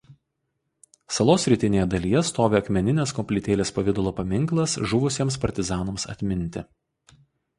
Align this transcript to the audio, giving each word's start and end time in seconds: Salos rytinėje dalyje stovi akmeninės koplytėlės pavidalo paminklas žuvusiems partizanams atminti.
Salos 1.15 1.43
rytinėje 1.51 1.83
dalyje 1.91 2.21
stovi 2.29 2.57
akmeninės 2.59 3.13
koplytėlės 3.19 3.73
pavidalo 3.77 4.15
paminklas 4.21 4.75
žuvusiems 4.93 5.37
partizanams 5.45 6.09
atminti. 6.15 6.65